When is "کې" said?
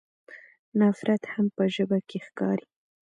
2.09-2.17